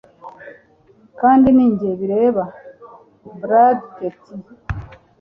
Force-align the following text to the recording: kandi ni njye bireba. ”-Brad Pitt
kandi 1.19 1.47
ni 1.55 1.65
njye 1.71 1.89
bireba. 1.99 2.43
”-Brad 3.41 3.77
Pitt 3.95 4.21